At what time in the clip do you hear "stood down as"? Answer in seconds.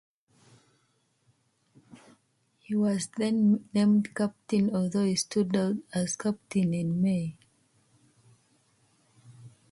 5.15-6.15